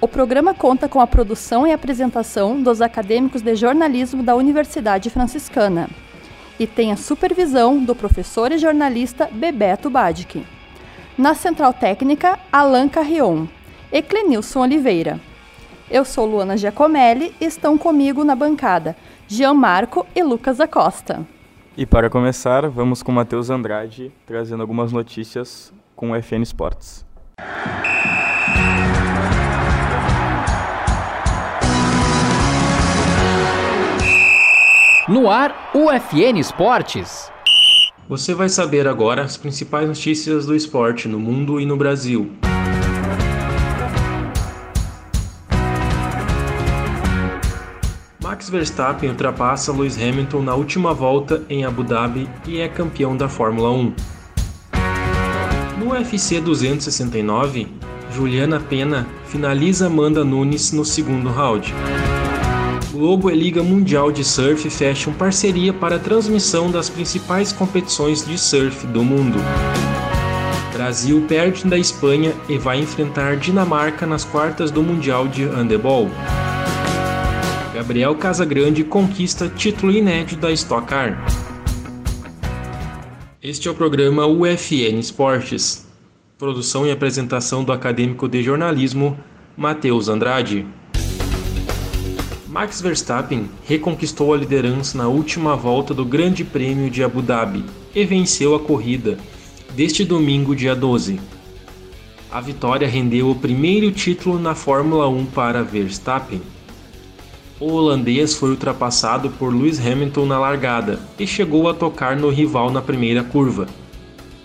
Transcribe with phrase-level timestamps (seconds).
[0.00, 5.90] O programa conta com a produção e apresentação dos acadêmicos de jornalismo da Universidade Franciscana
[6.56, 10.46] e tem a supervisão do professor e jornalista Bebeto Badic.
[11.16, 13.46] Na central técnica, Alan Carrion
[13.90, 15.18] e Clenilson Oliveira.
[15.90, 21.26] Eu sou Luana Giacomelli e estão comigo na bancada Jean Marco e Lucas Acosta.
[21.76, 27.04] E para começar, vamos com Matheus Andrade trazendo algumas notícias com o FN Sports.
[35.08, 37.32] No ar, UFN Esportes.
[38.10, 42.30] Você vai saber agora as principais notícias do esporte no mundo e no Brasil.
[48.22, 53.30] Max Verstappen ultrapassa Lewis Hamilton na última volta em Abu Dhabi e é campeão da
[53.30, 53.94] Fórmula 1.
[55.78, 57.66] No UFC 269,
[58.12, 61.72] Juliana Pena finaliza Amanda Nunes no segundo round.
[62.98, 68.36] Globo e Liga Mundial de Surf fecham parceria para a transmissão das principais competições de
[68.36, 69.38] surf do mundo.
[70.72, 76.10] Brasil perde da Espanha e vai enfrentar Dinamarca nas quartas do Mundial de Handebol.
[77.72, 81.24] Gabriel Casagrande conquista título inédito da Stock Car.
[83.40, 85.86] Este é o programa UFN Esportes.
[86.36, 89.16] Produção e apresentação do acadêmico de jornalismo
[89.56, 90.66] Matheus Andrade.
[92.48, 97.62] Max Verstappen reconquistou a liderança na última volta do Grande Prêmio de Abu Dhabi
[97.94, 99.18] e venceu a corrida
[99.76, 101.20] deste domingo, dia 12.
[102.30, 106.40] A vitória rendeu o primeiro título na Fórmula 1 para Verstappen.
[107.60, 112.70] O holandês foi ultrapassado por Lewis Hamilton na largada e chegou a tocar no rival
[112.70, 113.66] na primeira curva.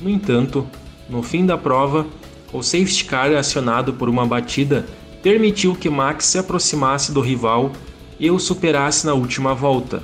[0.01, 0.67] No entanto,
[1.09, 2.05] no fim da prova,
[2.51, 4.85] o safety car acionado por uma batida
[5.21, 7.71] permitiu que Max se aproximasse do rival
[8.23, 10.01] e o superasse na última volta.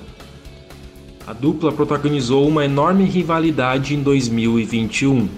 [1.26, 5.30] A dupla protagonizou uma enorme rivalidade em 2021,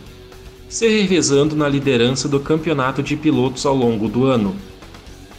[0.68, 4.56] se revezando na liderança do campeonato de pilotos ao longo do ano.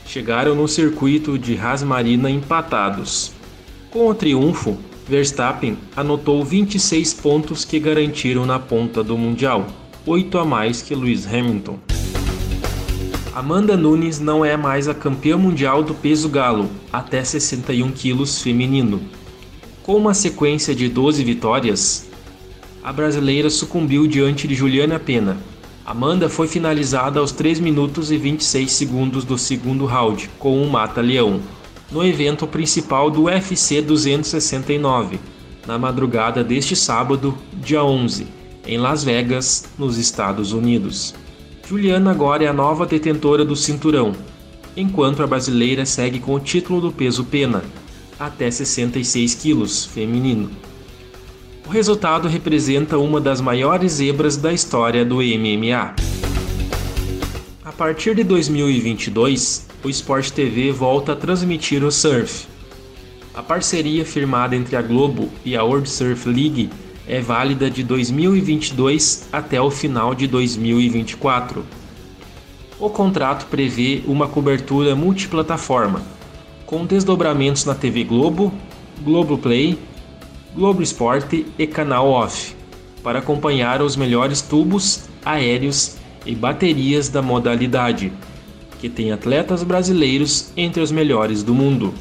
[0.07, 3.33] Chegaram no circuito de Haas Marina empatados.
[3.91, 4.79] Com o triunfo,
[5.09, 9.67] Verstappen anotou 26 pontos que garantiram na ponta do Mundial,
[10.07, 11.77] 8 a mais que Lewis Hamilton.
[13.35, 19.01] Amanda Nunes não é mais a campeã mundial do peso galo, até 61 quilos feminino.
[19.83, 22.11] Com uma sequência de 12 vitórias,
[22.85, 25.39] a brasileira sucumbiu diante de Juliana Pena.
[25.83, 31.41] Amanda foi finalizada aos 3 minutos e 26 segundos do segundo round, com um mata-leão,
[31.91, 35.19] no evento principal do UFC 269,
[35.67, 38.27] na madrugada deste sábado, dia 11,
[38.67, 41.15] em Las Vegas, nos Estados Unidos.
[41.73, 44.13] Juliana agora é a nova detentora do cinturão,
[44.77, 47.65] enquanto a brasileira segue com o título do peso pena,
[48.21, 50.51] até 66 quilos, feminino.
[51.67, 55.95] O resultado representa uma das maiores zebras da história do MMA.
[57.65, 62.47] A partir de 2022, o Sport TV volta a transmitir o surf.
[63.33, 66.69] A parceria firmada entre a Globo e a World Surf League
[67.07, 71.65] é válida de 2022 até o final de 2024.
[72.79, 76.03] O contrato prevê uma cobertura multiplataforma,
[76.67, 78.53] com desdobramentos na TV Globo,
[79.03, 79.79] Globo Play,
[80.55, 82.55] Globo Esporte e Canal Off,
[83.03, 88.13] para acompanhar os melhores tubos, aéreos e baterias da modalidade,
[88.81, 91.95] que tem atletas brasileiros entre os melhores do mundo.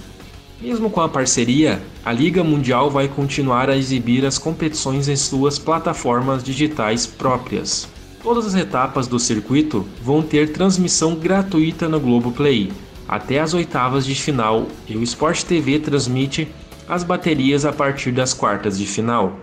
[0.61, 5.57] Mesmo com a parceria, a Liga Mundial vai continuar a exibir as competições em suas
[5.57, 7.89] plataformas digitais próprias.
[8.21, 12.71] Todas as etapas do circuito vão ter transmissão gratuita no Globoplay,
[13.07, 16.47] até as oitavas de final, e o Sport TV transmite
[16.87, 19.39] as baterias a partir das quartas de final.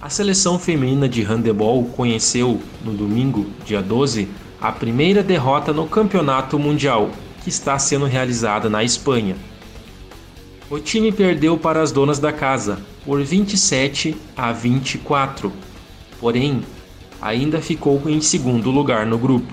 [0.00, 4.26] A seleção feminina de handebol conheceu, no domingo, dia 12,
[4.58, 7.10] a primeira derrota no Campeonato Mundial,
[7.44, 9.36] que está sendo realizada na Espanha.
[10.70, 15.52] O time perdeu para as donas da casa por 27 a 24,
[16.18, 16.64] porém
[17.20, 19.52] ainda ficou em segundo lugar no grupo.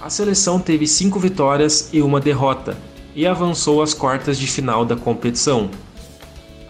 [0.00, 2.76] A seleção teve cinco vitórias e uma derrota,
[3.14, 5.70] e avançou às quartas de final da competição.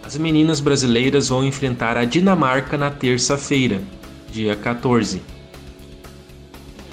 [0.03, 3.81] As meninas brasileiras vão enfrentar a Dinamarca na terça-feira,
[4.29, 5.21] dia 14.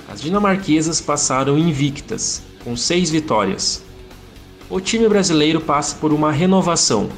[0.09, 3.83] As dinamarquesas passaram invictas, com seis vitórias.
[4.69, 7.09] O time brasileiro passa por uma renovação.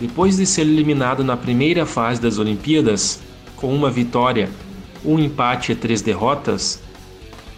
[0.00, 3.20] Depois de ser eliminado na primeira fase das Olimpíadas,
[3.56, 4.48] com uma vitória,
[5.04, 6.80] um empate e três derrotas,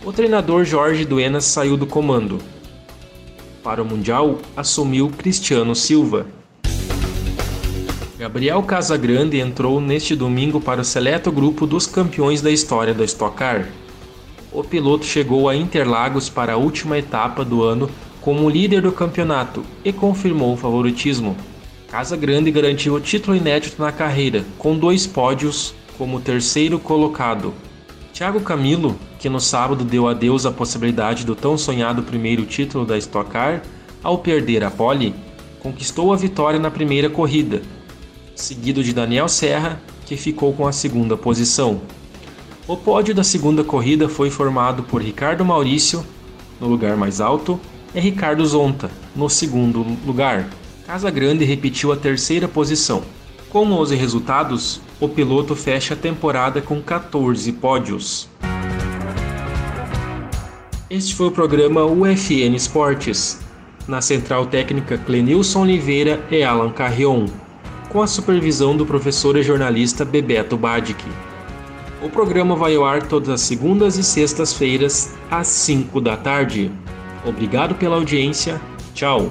[0.04, 2.38] o treinador Jorge Duenas saiu do comando.
[3.62, 6.26] Para o Mundial, assumiu Cristiano Silva.
[8.18, 13.36] Gabriel Casagrande entrou neste domingo para o seleto grupo dos campeões da história da Stock
[13.36, 13.68] Car.
[14.52, 17.88] O piloto chegou a Interlagos para a última etapa do ano
[18.20, 21.36] como líder do campeonato e confirmou o favoritismo.
[21.88, 27.54] Casagrande garantiu o título inédito na carreira, com dois pódios como terceiro colocado.
[28.12, 32.98] Thiago Camilo, que no sábado deu adeus à possibilidade do tão sonhado primeiro título da
[32.98, 33.62] Stock Car,
[34.02, 35.14] ao perder a pole,
[35.60, 37.62] conquistou a vitória na primeira corrida,
[38.34, 41.80] seguido de Daniel Serra, que ficou com a segunda posição.
[42.70, 46.06] O pódio da segunda corrida foi formado por Ricardo Maurício,
[46.60, 47.58] no lugar mais alto,
[47.92, 50.48] e Ricardo Zonta, no segundo lugar.
[50.86, 53.02] Casa Grande repetiu a terceira posição.
[53.48, 58.28] Com 11 resultados, o piloto fecha a temporada com 14 pódios.
[60.88, 63.40] Este foi o programa UFN Esportes.
[63.88, 67.26] Na central técnica Clenilson Oliveira e Alan Carrion
[67.88, 71.04] com a supervisão do professor e jornalista Bebeto Badic.
[72.02, 76.72] O programa vai ao ar todas as segundas e sextas-feiras, às 5 da tarde.
[77.26, 78.58] Obrigado pela audiência.
[78.94, 79.30] Tchau.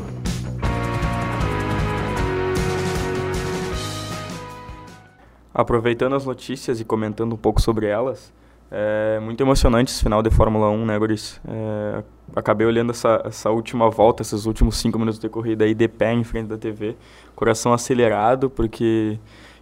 [5.52, 8.32] Aproveitando as notícias e comentando um pouco sobre elas,
[8.70, 11.42] é muito emocionante esse final de Fórmula 1, né, Guris?
[11.48, 12.04] É,
[12.36, 16.14] acabei olhando essa, essa última volta, esses últimos cinco minutos de corrida aí de pé
[16.14, 16.96] em frente da TV,
[17.36, 19.18] coração acelerado, porque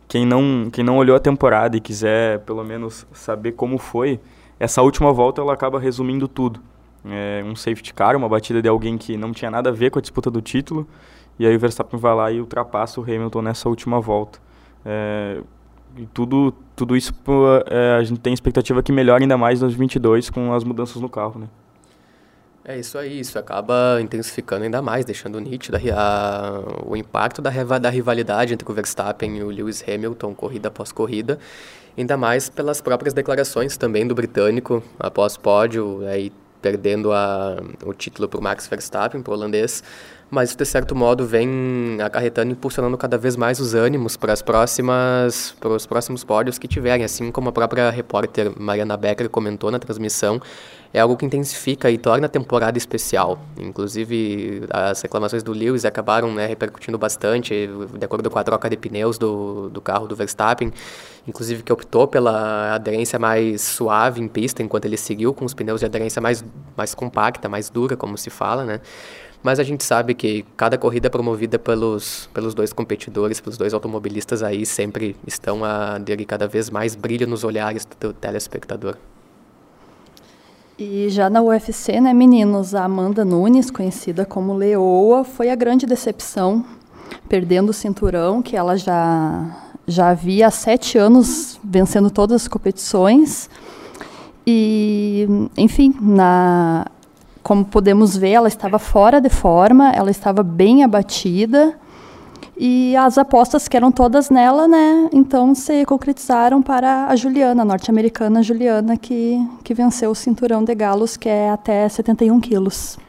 [0.08, 4.20] quem não, quem não olhou a temporada e quiser pelo menos saber como foi,
[4.60, 6.60] essa última volta ela acaba resumindo tudo.
[7.06, 10.00] É um safety car, uma batida de alguém que não tinha nada a ver com
[10.00, 10.88] a disputa do título,
[11.40, 14.40] e aí o Verstappen vai lá e ultrapassa o Hamilton nessa última volta.
[14.86, 15.42] É,
[15.98, 17.14] e tudo, tudo isso
[17.68, 21.10] é, a gente tem expectativa que melhore ainda mais nos 22 com as mudanças no
[21.10, 21.48] carro, né?
[22.70, 27.50] É isso aí, isso acaba intensificando ainda mais, deixando nítido a, o impacto da,
[27.80, 31.40] da rivalidade entre o Verstappen e o Lewis Hamilton, corrida após corrida,
[31.98, 36.30] ainda mais pelas próprias declarações também do britânico após pódio, aí
[36.62, 37.56] perdendo a,
[37.86, 39.82] o título para o Max Verstappen, para o holandês,
[40.30, 45.56] mas de certo modo vem acarretando, impulsionando cada vez mais os ânimos para as próximas,
[45.60, 49.80] para os próximos pódios que tiverem, assim como a própria repórter Mariana Becker comentou na
[49.80, 50.42] transmissão,
[50.94, 53.40] é algo que intensifica e torna a temporada especial.
[53.58, 58.78] Inclusive, as reclamações do Lewis acabaram né, repercutindo bastante, de acordo com a troca de
[58.78, 60.72] pneus do, do carro do Verstappen,
[61.28, 65.80] inclusive que optou pela aderência mais suave em pista, enquanto ele seguiu com os pneus
[65.82, 66.44] de aderência mais,
[66.76, 68.82] mais compacta, mais dura, como se fala, né?
[69.48, 74.44] Mas a gente sabe que cada corrida promovida pelos, pelos dois competidores, pelos dois automobilistas
[74.44, 78.98] aí, sempre estão a aderir cada vez mais brilho nos olhares do telespectador.
[80.78, 85.86] E já na UFC, né, meninos, a Amanda Nunes, conhecida como Leoa, foi a grande
[85.86, 86.66] decepção,
[87.30, 93.50] perdendo o cinturão, que ela já, já havia há sete anos vencendo todas as competições.
[94.46, 96.86] E, enfim, na,
[97.48, 101.80] como podemos ver, ela estava fora de forma, ela estava bem abatida
[102.58, 107.66] e as apostas que eram todas nela, né, então se concretizaram para a Juliana, a
[107.66, 113.00] norte-americana Juliana, que, que venceu o cinturão de galos, que é até 71 quilos.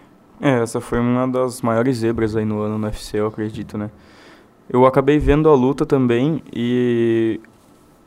[0.40, 3.90] É, essa foi uma das maiores zebras aí no ano no UFC, eu acredito, né.
[4.71, 7.40] Eu acabei vendo a luta também e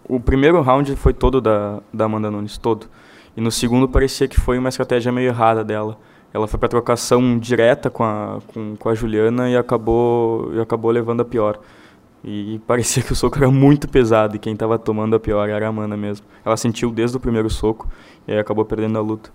[0.08, 2.88] o primeiro round foi todo da, da Amanda Nunes, todo.
[3.36, 5.98] E no segundo parecia que foi uma estratégia meio errada dela
[6.34, 10.92] ela foi para trocação direta com a, com, com a Juliana e acabou, e acabou
[10.92, 11.60] levando a pior.
[12.24, 15.66] E parecia que o soco era muito pesado e quem estava tomando a pior era
[15.66, 16.26] a Amanda mesmo.
[16.46, 17.90] Ela sentiu desde o primeiro soco
[18.28, 19.32] e acabou perdendo a luta.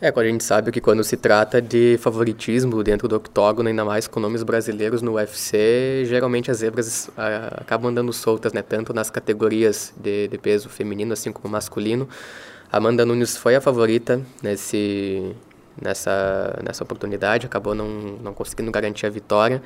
[0.00, 3.84] É, quando a gente sabe que quando se trata de favoritismo dentro do octógono, ainda
[3.84, 7.08] mais com nomes brasileiros no UFC, geralmente as zebras
[7.56, 8.60] acabam andando soltas, né?
[8.60, 12.08] Tanto nas categorias de, de peso feminino assim como masculino.
[12.70, 15.34] Amanda Nunes foi a favorita nesse
[15.80, 17.88] nessa, nessa oportunidade, acabou não,
[18.22, 19.62] não conseguindo garantir a vitória,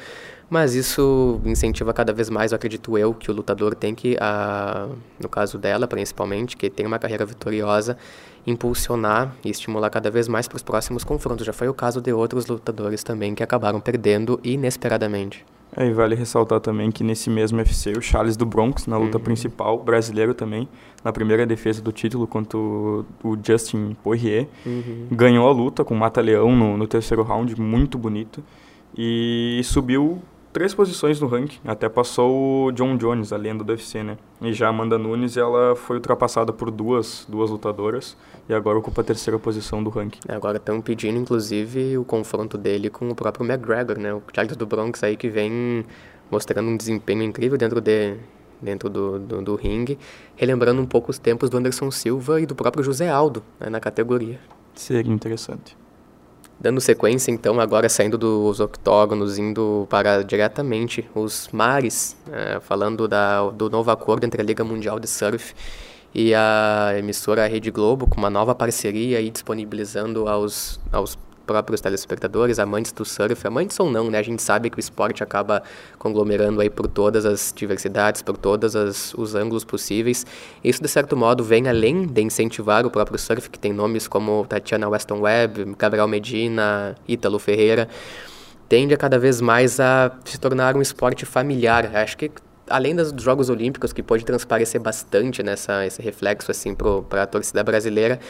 [0.49, 4.89] mas isso incentiva cada vez mais, eu acredito eu, que o lutador tem que, a,
[5.21, 7.97] no caso dela principalmente, que tem uma carreira vitoriosa,
[8.47, 11.45] impulsionar e estimular cada vez mais para os próximos confrontos.
[11.45, 15.45] Já foi o caso de outros lutadores também que acabaram perdendo inesperadamente.
[15.77, 19.19] É, e vale ressaltar também que nesse mesmo UFC, o Charles do Bronx, na luta
[19.19, 19.25] uhum.
[19.25, 20.69] principal, brasileiro também,
[21.05, 25.09] na primeira defesa do título contra o, o Justin Poirier, uhum.
[25.11, 28.43] ganhou a luta com mata-leão no, no terceiro round, muito bonito,
[28.97, 30.23] e subiu
[30.59, 34.19] três posições no ranking, até passou o John Jones, a lenda do UFC, né?
[34.43, 38.17] E já a Amanda Nunes, ela foi ultrapassada por duas, duas lutadoras
[38.49, 40.19] e agora ocupa a terceira posição do ranking.
[40.29, 44.13] É, agora estão pedindo, inclusive, o confronto dele com o próprio McGregor, né?
[44.13, 45.87] O Charles do Bronx aí que vem
[46.29, 48.17] mostrando um desempenho incrível dentro de
[48.61, 49.97] dentro do, do, do ringue,
[50.35, 53.79] relembrando um pouco os tempos do Anderson Silva e do próprio José Aldo né, na
[53.79, 54.41] categoria.
[54.75, 55.77] Seria interessante.
[56.61, 63.49] Dando sequência, então, agora saindo dos octógonos, indo para diretamente os mares, é, falando da,
[63.51, 65.55] do novo acordo entre a Liga Mundial de Surf
[66.13, 71.17] e a emissora Rede Globo, com uma nova parceria e disponibilizando aos, aos
[71.49, 74.19] próprios telespectadores, amantes do surf, amantes ou não, né?
[74.19, 75.63] A gente sabe que o esporte acaba
[75.99, 78.75] conglomerando aí por todas as diversidades, por todos
[79.15, 80.27] os ângulos possíveis.
[80.63, 84.47] Isso, de certo modo, vem além de incentivar o próprio surf, que tem nomes como
[84.47, 87.89] Tatiana Weston Webb, Gabriel Medina, Ítalo Ferreira,
[88.69, 91.97] tende a cada vez mais a se tornar um esporte familiar.
[91.97, 92.31] Acho que
[92.71, 97.65] além dos Jogos Olímpicos, que pode transparecer bastante nessa esse reflexo assim para a torcida
[97.65, 98.21] brasileira,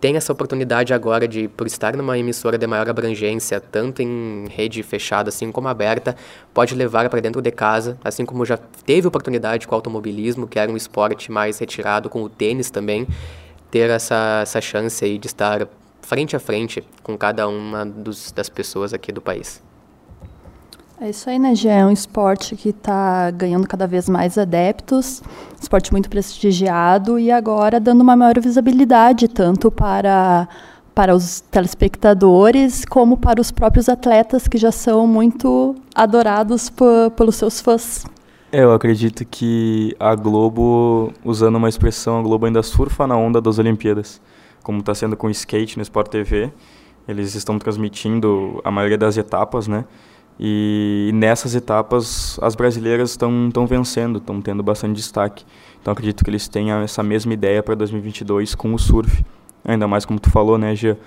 [0.00, 4.82] tem essa oportunidade agora de, por estar numa emissora de maior abrangência, tanto em rede
[4.82, 6.14] fechada assim como aberta,
[6.54, 10.58] pode levar para dentro de casa, assim como já teve oportunidade com o automobilismo, que
[10.58, 13.06] era um esporte mais retirado, com o tênis também,
[13.70, 15.66] ter essa, essa chance aí de estar
[16.00, 19.67] frente a frente com cada uma dos, das pessoas aqui do país.
[21.00, 21.68] É isso aí, né, Gê?
[21.68, 25.22] É um esporte que está ganhando cada vez mais adeptos,
[25.60, 30.48] esporte muito prestigiado e agora dando uma maior visibilidade tanto para,
[30.92, 36.68] para os telespectadores como para os próprios atletas que já são muito adorados
[37.16, 38.04] pelos seus fãs.
[38.50, 43.40] É, eu acredito que a Globo, usando uma expressão, a Globo ainda surfa na onda
[43.40, 44.20] das Olimpíadas,
[44.64, 46.50] como está sendo com o skate no Sport TV.
[47.06, 49.84] Eles estão transmitindo a maioria das etapas, né?
[50.40, 55.44] E nessas etapas as brasileiras estão vencendo, estão tendo bastante destaque.
[55.80, 59.24] Então acredito que eles tenham essa mesma ideia para 2022 com o surf.
[59.64, 60.98] Ainda mais como tu falou, né, Gia?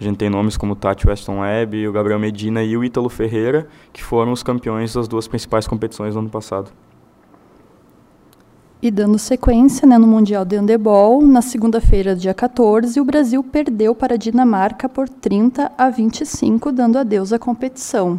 [0.00, 3.68] A gente tem nomes como Tati Weston Webb, o Gabriel Medina e o Ítalo Ferreira,
[3.92, 6.70] que foram os campeões das duas principais competições do ano passado.
[8.82, 13.94] E dando sequência né, no Mundial de Handebol, na segunda-feira, dia 14, o Brasil perdeu
[13.94, 18.18] para a Dinamarca por 30 a 25, dando adeus à competição.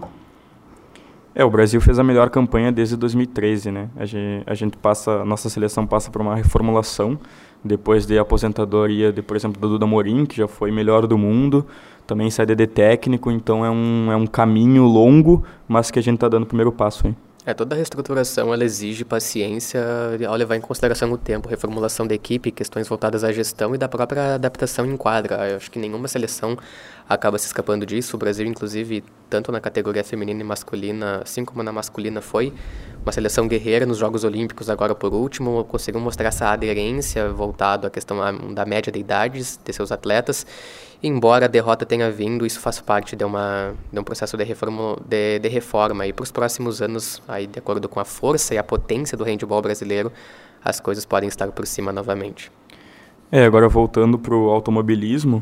[1.33, 3.89] É, o Brasil fez a melhor campanha desde 2013, né?
[3.95, 7.17] A gente, a gente passa, nossa seleção passa por uma reformulação
[7.63, 11.65] depois de aposentadoria, de, por exemplo, do Duda Morim, que já foi melhor do mundo,
[12.05, 16.15] também sai de técnico, então é um, é um caminho longo, mas que a gente
[16.15, 17.15] está dando o primeiro passo, hein?
[17.43, 19.81] É, toda reestruturação ela exige paciência
[20.27, 23.87] ao levar em consideração o tempo, reformulação da equipe, questões voltadas à gestão e da
[23.87, 25.49] própria adaptação em quadra.
[25.49, 26.55] Eu acho que nenhuma seleção
[27.13, 28.15] acaba se escapando disso.
[28.15, 32.53] O Brasil, inclusive, tanto na categoria feminina e masculina, assim como na masculina, foi
[33.03, 37.89] uma seleção guerreira nos Jogos Olímpicos, agora por último, conseguiu mostrar essa aderência voltado à
[37.89, 38.17] questão
[38.53, 40.45] da média de idades de seus atletas
[41.03, 44.97] embora a derrota tenha vindo, isso faz parte de, uma, de um processo de reforma,
[45.03, 46.05] de, de reforma.
[46.05, 49.23] E para os próximos anos, aí, de acordo com a força e a potência do
[49.23, 50.11] handball brasileiro,
[50.63, 52.51] as coisas podem estar por cima novamente.
[53.33, 55.41] É, agora voltando para o automobilismo,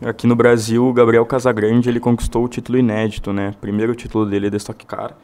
[0.00, 3.56] aqui no Brasil, o Gabriel Casagrande ele conquistou o título inédito, né?
[3.60, 5.16] Primeiro título dele é de Stock Car.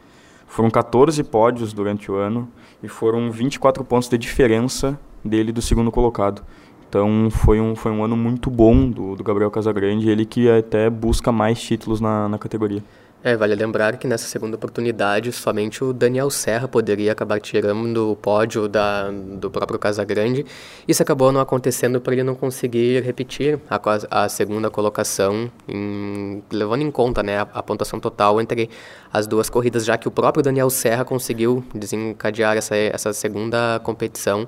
[0.45, 2.49] Foram 14 pódios durante o ano
[2.83, 6.43] e foram 24 pontos de diferença dele do segundo colocado.
[6.89, 10.89] Então foi um, foi um ano muito bom do, do Gabriel Casagrande, ele que até
[10.89, 12.83] busca mais títulos na, na categoria.
[13.23, 18.15] É, vale lembrar que nessa segunda oportunidade somente o Daniel Serra poderia acabar tirando o
[18.15, 20.43] pódio da, do próprio Casagrande.
[20.87, 23.79] Isso acabou não acontecendo por ele não conseguir repetir a,
[24.23, 28.71] a segunda colocação, em, levando em conta né, a, a, pontuação total entre
[29.13, 34.47] as duas corridas, já que o próprio Daniel Serra conseguiu desencadear essa, essa segunda competição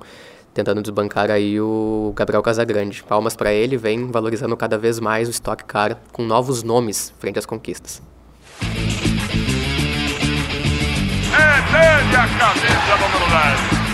[0.52, 3.04] tentando desbancar aí o Gabriel Casagrande.
[3.04, 7.38] Palmas para ele, vem valorizando cada vez mais o Stock Car com novos nomes frente
[7.38, 8.02] às conquistas.
[11.36, 13.84] É número 10.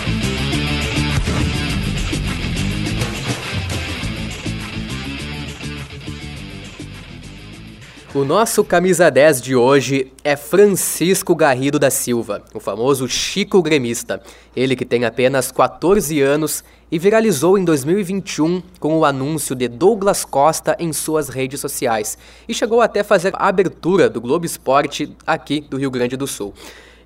[8.13, 14.21] O nosso camisa 10 de hoje é Francisco Garrido da Silva, o famoso Chico Gremista.
[14.53, 20.25] Ele que tem apenas 14 anos e viralizou em 2021 com o anúncio de Douglas
[20.25, 22.17] Costa em suas redes sociais
[22.49, 26.53] e chegou até fazer a abertura do Globo Esporte aqui do Rio Grande do Sul.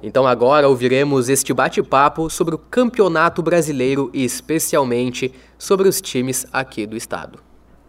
[0.01, 6.85] Então agora ouviremos este bate-papo sobre o Campeonato Brasileiro e especialmente sobre os times aqui
[6.85, 7.39] do estado.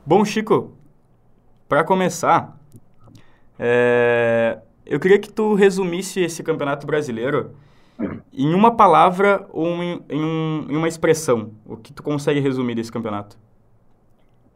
[0.05, 0.73] Bom, Chico,
[1.69, 2.57] para começar,
[3.59, 7.57] é, eu queria que tu resumisse esse campeonato brasileiro
[8.33, 11.51] em uma palavra ou em, em, um, em uma expressão.
[11.67, 13.37] O que tu consegue resumir desse campeonato?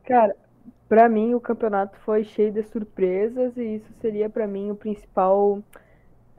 [0.04, 0.36] Cara,
[0.88, 5.62] para mim o campeonato foi cheio de surpresas e isso seria para mim o principal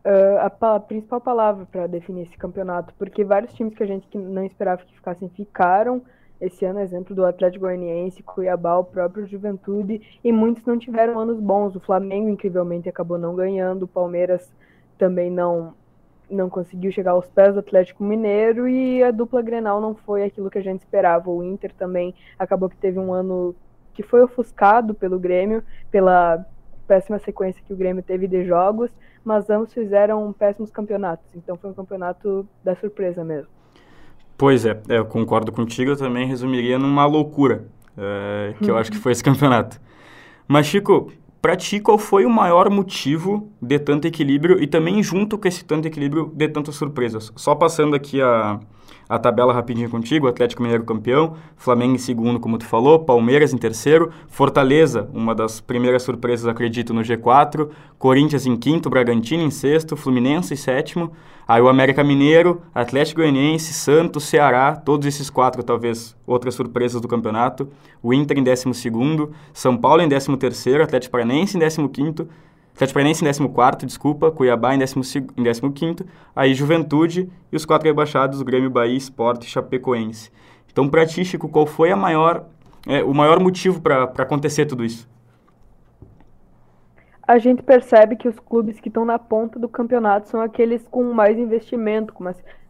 [0.03, 4.43] a, a, principal palavra para definir esse campeonato, porque vários times que a gente não
[4.43, 6.01] esperava que ficassem ficaram
[6.39, 11.39] esse ano, exemplo do Atlético Goianiense, Cuiabá, o próprio Juventude, e muitos não tiveram anos
[11.39, 11.75] bons.
[11.75, 14.51] O Flamengo, incrivelmente, acabou não ganhando, o Palmeiras
[14.97, 15.79] também não
[16.29, 20.49] não conseguiu chegar aos pés do Atlético Mineiro e a dupla Grenal não foi aquilo
[20.49, 21.29] que a gente esperava.
[21.29, 23.53] O Inter também acabou que teve um ano
[23.93, 26.45] que foi ofuscado pelo Grêmio, pela
[26.91, 28.91] péssima sequência que o Grêmio teve de jogos,
[29.23, 31.25] mas ambos fizeram péssimos campeonatos.
[31.33, 33.47] Então foi um campeonato da surpresa mesmo.
[34.37, 37.63] Pois é, é, eu concordo contigo, eu também resumiria numa loucura,
[37.97, 39.79] é, que eu acho que foi esse campeonato.
[40.45, 41.09] Mas, Chico,
[41.41, 45.63] para ti, qual foi o maior motivo de tanto equilíbrio e também, junto com esse
[45.63, 47.31] tanto equilíbrio, de tantas surpresas?
[47.37, 48.59] Só passando aqui a,
[49.11, 53.57] a tabela rapidinho contigo, Atlético Mineiro campeão, Flamengo em segundo, como tu falou, Palmeiras em
[53.57, 57.67] terceiro, Fortaleza, uma das primeiras surpresas, acredito, no G4,
[57.99, 61.11] Corinthians em quinto, Bragantino em sexto, Fluminense em sétimo,
[61.45, 67.07] aí o América Mineiro, Atlético Goianiense, Santos, Ceará, todos esses quatro, talvez, outras surpresas do
[67.09, 67.67] campeonato,
[68.01, 72.29] o Inter em décimo segundo, São Paulo em décimo terceiro, Atlético Paranaense em décimo quinto,
[72.73, 75.95] Atlético Paranaense em 14 desculpa, Cuiabá em 15 em
[76.35, 80.31] aí Juventude e os quatro rebaixados, Grêmio, Bahia, Sport e Chapecoense.
[80.71, 82.45] Então, para ti, Chico, qual foi a maior,
[82.87, 85.09] é, o maior motivo para acontecer tudo isso?
[87.27, 91.13] A gente percebe que os clubes que estão na ponta do campeonato são aqueles com
[91.13, 92.23] mais investimento, com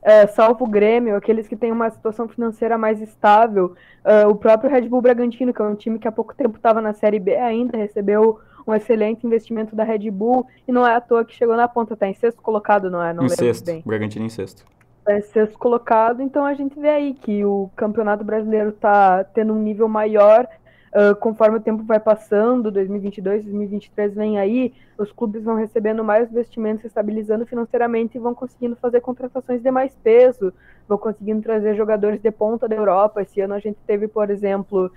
[0.04, 3.76] é, salvo o Grêmio, aqueles que têm uma situação financeira mais estável.
[4.04, 6.82] É, o próprio Red Bull Bragantino, que é um time que há pouco tempo estava
[6.82, 8.40] na Série B ainda, recebeu
[8.72, 11.96] um excelente investimento da Red Bull e não é à toa que chegou na ponta,
[11.96, 13.14] tá em sexto colocado, não é?
[13.14, 13.84] Não em sexto, bem.
[13.86, 14.66] Bragantino em sexto.
[15.04, 19.54] Tá em sexto colocado, então a gente vê aí que o Campeonato Brasileiro tá tendo
[19.54, 20.48] um nível maior
[20.92, 26.30] Uh, conforme o tempo vai passando, 2022, 2023 vem aí, os clubes vão recebendo mais
[26.30, 30.54] investimentos, estabilizando financeiramente e vão conseguindo fazer contratações de mais peso,
[30.90, 33.22] vão conseguindo trazer jogadores de ponta da Europa.
[33.22, 34.92] Esse ano a gente teve, por exemplo,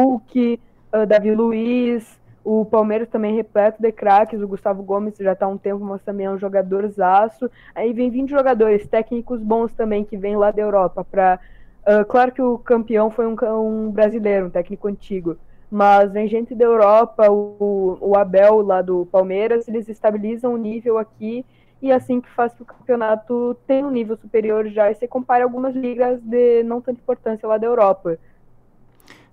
[0.00, 0.60] Hulk,
[0.94, 5.48] uh, Davi Luiz, o Palmeiras também repleto de craques, o Gustavo Gomes já está há
[5.48, 7.50] um tempo, mas também é um jogador zaço.
[7.74, 11.04] Aí vem 20 jogadores, técnicos bons também, que vêm lá da Europa.
[11.04, 11.40] Pra,
[11.82, 15.36] uh, claro que o campeão foi um, um, brasileiro, um técnico antigo,
[15.68, 20.98] mas vem gente da Europa, o, o Abel lá do Palmeiras, eles estabilizam o nível
[20.98, 21.44] aqui
[21.82, 25.42] e assim que faz que o campeonato tenha um nível superior já e você compara
[25.42, 28.16] algumas ligas de não tanta importância lá da Europa.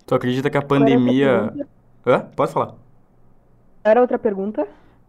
[0.04, 1.54] Tu acredita que a pandemia...
[2.04, 2.20] Hã?
[2.36, 2.83] Pode falar.
[3.84, 4.66] Era outra pergunta?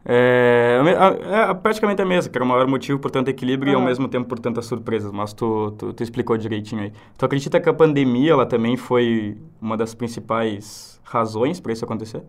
[0.07, 3.75] É, é, é, praticamente a mesma, que era o maior motivo por tanto equilíbrio e
[3.75, 6.93] ao mesmo tempo por tantas surpresas, mas tu, tu, tu, explicou direitinho aí.
[7.17, 12.21] Tu acredita que a pandemia ela também foi uma das principais razões para isso acontecer?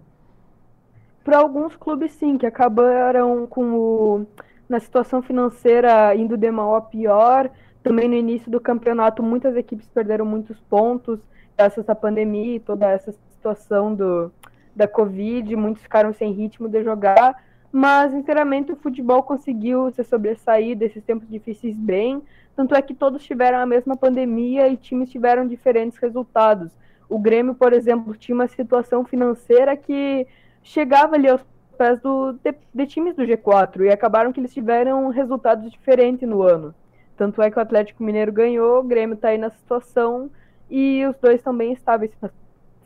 [1.23, 4.27] Para alguns clubes sim, que acabaram com o,
[4.69, 7.51] na situação financeira indo de mal a pior.
[7.83, 11.19] Também no início do campeonato muitas equipes perderam muitos pontos
[11.57, 14.31] graças à pandemia e toda essa situação do,
[14.77, 20.77] da Covid, muitos ficaram sem ritmo de jogar, mas inteiramente o futebol conseguiu se sobressair
[20.77, 22.23] desses tempos difíceis bem,
[22.55, 26.71] tanto é que todos tiveram a mesma pandemia e times tiveram diferentes resultados.
[27.09, 30.27] O Grêmio, por exemplo, tinha uma situação financeira que
[30.63, 31.41] chegava ali aos
[31.79, 36.43] pés do, de, de times do G4 e acabaram que eles tiveram resultados diferentes no
[36.43, 36.75] ano.
[37.17, 40.31] Tanto é que o Atlético Mineiro ganhou, o Grêmio está aí na situação
[40.71, 42.11] e os dois bem estáveis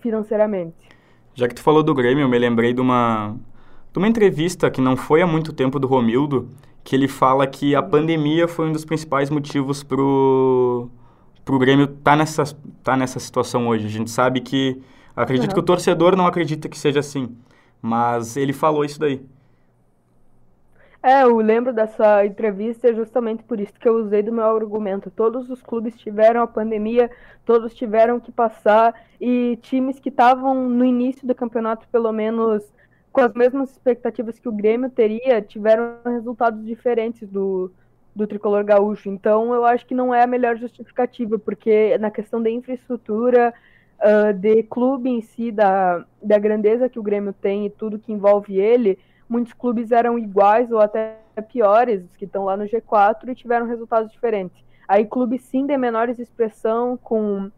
[0.00, 0.76] financeiramente.
[1.34, 3.36] Já que tu falou do Grêmio, eu me lembrei de uma,
[3.92, 6.48] de uma entrevista que não foi há muito tempo do Romildo,
[6.84, 10.90] que ele fala que a pandemia foi um dos principais motivos pro,
[11.44, 12.44] pro Grêmio estar tá nessa,
[12.82, 13.86] tá nessa situação hoje.
[13.86, 14.80] A gente sabe que...
[15.14, 15.54] Acredito uhum.
[15.54, 17.36] que o torcedor não acredita que seja assim,
[17.82, 19.20] mas ele falou isso daí.
[21.02, 25.10] É, eu lembro dessa entrevista justamente por isso que eu usei do meu argumento.
[25.10, 27.10] Todos os clubes tiveram a pandemia,
[27.44, 32.70] todos tiveram que passar, e times que estavam no início do campeonato, pelo menos
[33.10, 37.72] com as mesmas expectativas que o Grêmio teria, tiveram resultados diferentes do,
[38.14, 39.08] do tricolor gaúcho.
[39.08, 43.54] Então, eu acho que não é a melhor justificativa, porque na questão da infraestrutura,
[44.00, 48.12] uh, de clube em si, da, da grandeza que o Grêmio tem e tudo que
[48.12, 48.98] envolve ele,
[49.30, 53.64] muitos clubes eram iguais ou até piores, os que estão lá no G4, e tiveram
[53.64, 54.62] resultados diferentes.
[54.88, 57.48] Aí, clubes sim de menores expressão, com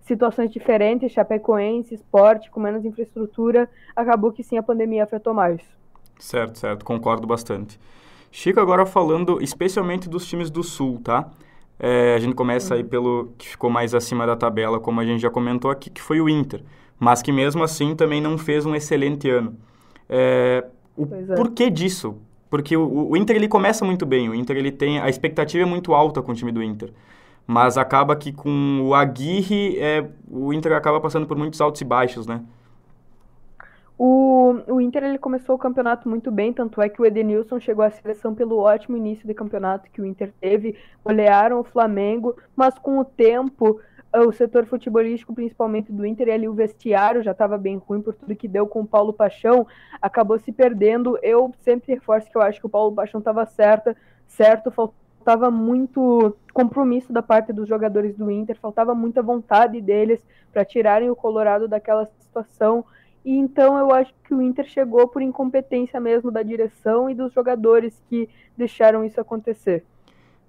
[0.00, 5.60] situações diferentes, Chapecoense, esporte, com menos infraestrutura, acabou que sim a pandemia afetou mais.
[6.18, 7.78] Certo, certo, concordo bastante.
[8.32, 11.30] Chico, agora falando especialmente dos times do Sul, tá?
[11.78, 15.20] É, a gente começa aí pelo que ficou mais acima da tabela, como a gente
[15.20, 16.62] já comentou aqui, que foi o Inter.
[16.98, 19.56] Mas que mesmo assim também não fez um excelente ano.
[20.08, 20.66] É,
[21.02, 21.36] o é.
[21.36, 22.16] porquê disso?
[22.48, 25.66] Porque o, o, Inter ele começa muito bem, o Inter ele tem a expectativa é
[25.66, 26.92] muito alta com o time do Inter.
[27.46, 31.84] Mas acaba que com o Aguirre, é, o Inter acaba passando por muitos altos e
[31.84, 32.40] baixos, né?
[34.02, 37.84] O, o Inter ele começou o campeonato muito bem, tanto é que o Edenilson chegou
[37.84, 42.78] à seleção pelo ótimo início de campeonato que o Inter teve, golearam o Flamengo, mas
[42.78, 43.78] com o tempo
[44.12, 48.14] o setor futebolístico, principalmente do Inter, e ali o vestiário já estava bem ruim por
[48.14, 49.66] tudo que deu com o Paulo Paixão,
[50.02, 51.18] acabou se perdendo.
[51.22, 53.96] Eu sempre reforço que eu acho que o Paulo Paixão estava certa,
[54.26, 60.64] certo, faltava muito compromisso da parte dos jogadores do Inter, faltava muita vontade deles para
[60.64, 62.84] tirarem o Colorado daquela situação.
[63.24, 67.32] E então eu acho que o Inter chegou por incompetência mesmo da direção e dos
[67.32, 69.84] jogadores que deixaram isso acontecer.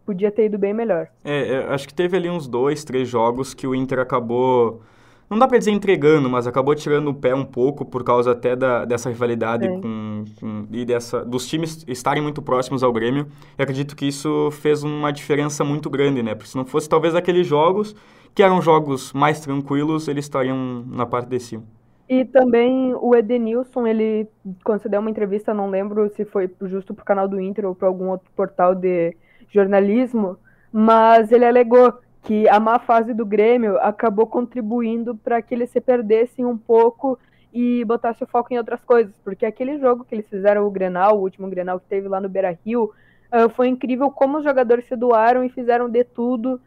[0.06, 1.08] Podia ter ido bem melhor.
[1.24, 4.82] É, acho que teve ali uns dois, três jogos que o Inter acabou.
[5.30, 8.54] Não dá pra dizer entregando, mas acabou tirando o pé um pouco por causa até
[8.54, 13.28] da, dessa rivalidade com, com, e dessa, dos times estarem muito próximos ao Grêmio.
[13.58, 16.36] E acredito que isso fez uma diferença muito grande, né?
[16.36, 17.96] Porque se não fosse talvez aqueles jogos,
[18.36, 21.64] que eram jogos mais tranquilos, eles estariam na parte de cima.
[22.10, 24.28] E também o Edenilson, ele
[24.66, 27.88] concedeu uma entrevista, não lembro se foi justo para o canal do Inter ou para
[27.88, 29.16] algum outro portal de
[29.52, 30.38] jornalismo,
[30.72, 35.82] mas ele alegou que a má fase do Grêmio acabou contribuindo para que eles se
[35.82, 37.18] perdessem um pouco
[37.54, 41.18] e botasse o foco em outras coisas, porque aquele jogo que eles fizeram, o Grenal,
[41.18, 44.96] o último Grenal que teve lá no Beira-Rio, uh, foi incrível como os jogadores se
[44.96, 46.62] doaram e fizeram de tudo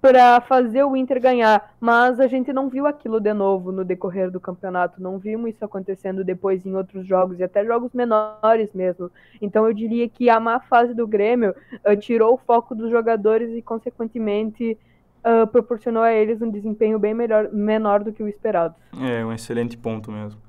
[0.00, 4.30] para fazer o Inter ganhar, mas a gente não viu aquilo de novo no decorrer
[4.30, 9.10] do campeonato, não vimos isso acontecendo depois em outros jogos e até jogos menores mesmo.
[9.42, 13.50] Então eu diria que a má fase do Grêmio uh, tirou o foco dos jogadores
[13.54, 14.78] e consequentemente
[15.24, 18.74] uh, proporcionou a eles um desempenho bem melhor, menor do que o esperado.
[18.98, 20.40] É um excelente ponto mesmo.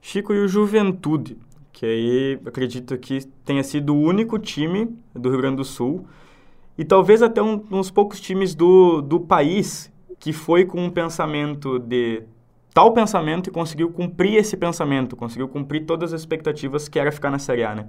[0.00, 1.36] Chico e o Juventude,
[1.72, 6.06] que aí acredito que tenha sido o único time do Rio Grande do Sul
[6.76, 11.78] e talvez até um, uns poucos times do, do país que foi com um pensamento
[11.78, 12.22] de
[12.72, 17.30] tal pensamento e conseguiu cumprir esse pensamento, conseguiu cumprir todas as expectativas que era ficar
[17.30, 17.86] na Série A, né?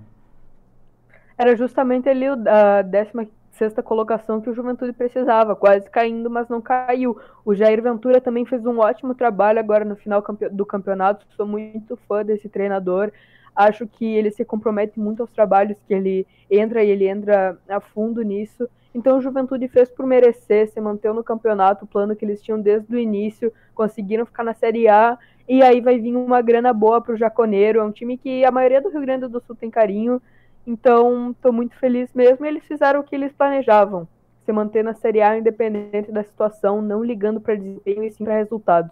[1.37, 7.17] Era justamente ali a 16 colocação que o Juventude precisava, quase caindo, mas não caiu.
[7.43, 11.97] O Jair Ventura também fez um ótimo trabalho agora no final do campeonato, sou muito
[12.07, 13.11] fã desse treinador.
[13.55, 17.79] Acho que ele se compromete muito aos trabalhos que ele entra e ele entra a
[17.79, 18.67] fundo nisso.
[18.93, 22.59] Então, o Juventude fez por merecer, se manteve no campeonato, o plano que eles tinham
[22.59, 27.01] desde o início, conseguiram ficar na Série A, e aí vai vir uma grana boa
[27.01, 27.79] para o Jaconeiro.
[27.79, 30.21] É um time que a maioria do Rio Grande do Sul tem carinho,
[30.65, 32.45] então estou muito feliz mesmo.
[32.45, 34.07] Eles fizeram o que eles planejavam,
[34.45, 38.37] se manter na Série A independente da situação, não ligando para desempenho e sim para
[38.37, 38.91] resultado.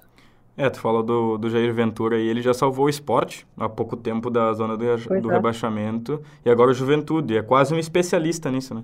[0.56, 3.98] É, tu falou do, do Jair Ventura e ele já salvou o esporte há pouco
[3.98, 4.86] tempo da zona do,
[5.22, 5.34] do é.
[5.34, 6.22] rebaixamento.
[6.46, 7.36] E agora o Juventude.
[7.36, 8.84] É quase um especialista nisso, né?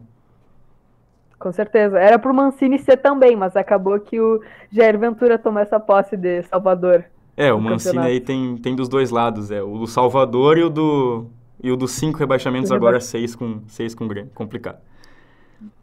[1.37, 1.99] Com certeza.
[1.99, 6.41] Era pro Mancini ser também, mas acabou que o Jair Ventura tomou essa posse de
[6.43, 7.05] Salvador.
[7.37, 8.11] É, o Mancini campeonato.
[8.11, 9.51] aí tem, tem dos dois lados.
[9.51, 11.27] É o do Salvador e o do.
[11.61, 14.31] E o dos cinco rebaixamentos, agora seis com, seis com Grêmio.
[14.33, 14.79] Complicado.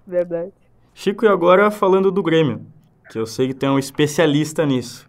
[0.06, 0.52] Verdade.
[0.94, 2.62] Chico, e agora falando do Grêmio,
[3.10, 5.08] que eu sei que tem um especialista nisso.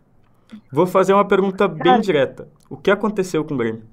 [0.72, 2.48] Vou fazer uma pergunta bem Cara, direta.
[2.70, 3.84] O que aconteceu com o Grêmio?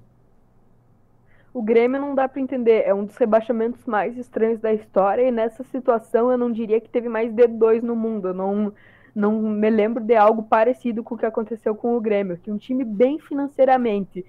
[1.53, 2.83] O Grêmio não dá para entender.
[2.85, 5.23] É um dos rebaixamentos mais estranhos da história.
[5.23, 8.29] E nessa situação eu não diria que teve mais D2 no mundo.
[8.29, 8.73] Eu não,
[9.14, 12.38] não me lembro de algo parecido com o que aconteceu com o Grêmio.
[12.38, 14.25] Que um time bem financeiramente,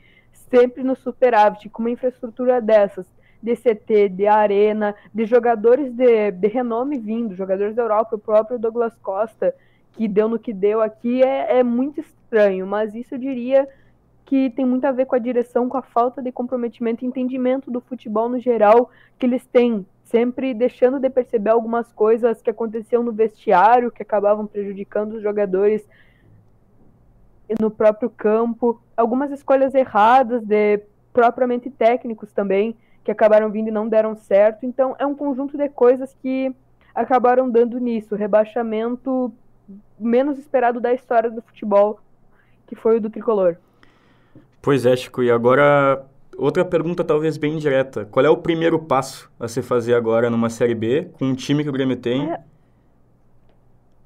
[0.52, 3.06] sempre no superávit, com uma infraestrutura dessas,
[3.42, 8.58] de CT, de arena, de jogadores de, de renome vindo, jogadores da Europa, o próprio
[8.58, 9.54] Douglas Costa
[9.96, 13.68] que deu no que deu aqui é, é muito estranho, mas isso eu diria
[14.26, 17.70] que tem muito a ver com a direção, com a falta de comprometimento e entendimento
[17.70, 23.04] do futebol no geral que eles têm, sempre deixando de perceber algumas coisas que aconteciam
[23.04, 25.88] no vestiário, que acabavam prejudicando os jogadores
[27.60, 30.82] no próprio campo, algumas escolhas erradas de
[31.14, 34.66] propriamente técnicos também, que acabaram vindo e não deram certo.
[34.66, 36.54] Então, é um conjunto de coisas que
[36.94, 38.16] acabaram dando nisso.
[38.16, 39.32] Rebaixamento
[40.00, 42.00] menos esperado da história do futebol,
[42.68, 43.58] que foi o do tricolor.
[44.62, 45.22] Pois é, Chico.
[45.24, 46.06] E agora,
[46.38, 48.06] outra pergunta talvez bem direta.
[48.06, 51.64] Qual é o primeiro passo a se fazer agora numa Série B, com o time
[51.64, 52.32] que o Grêmio tem?
[52.32, 52.40] É.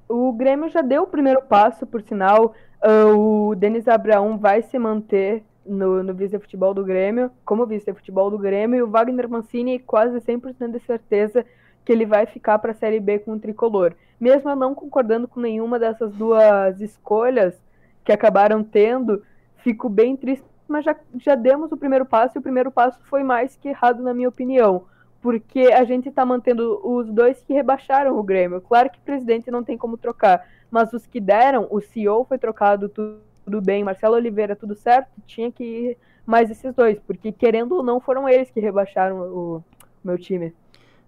[0.08, 2.54] O Grêmio já deu o primeiro passo, por sinal.
[2.84, 8.38] Uh, o Denis Abraão vai se manter no, no vice-futebol do Grêmio, como vice-futebol do
[8.38, 11.46] Grêmio, e o Wagner Mancini quase 100% de certeza
[11.90, 13.96] que ele vai ficar para a Série B com o Tricolor.
[14.20, 17.60] Mesmo eu não concordando com nenhuma dessas duas escolhas
[18.04, 19.24] que acabaram tendo,
[19.58, 23.24] fico bem triste, mas já, já demos o primeiro passo, e o primeiro passo foi
[23.24, 24.86] mais que errado, na minha opinião
[25.20, 28.62] porque a gente está mantendo os dois que rebaixaram o Grêmio.
[28.62, 32.38] Claro que o presidente não tem como trocar, mas os que deram, o CEO foi
[32.38, 37.32] trocado, tudo, tudo bem, Marcelo Oliveira, tudo certo, tinha que ir mais esses dois, porque
[37.32, 39.64] querendo ou não, foram eles que rebaixaram o, o
[40.04, 40.54] meu time.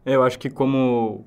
[0.05, 1.25] É, eu acho que como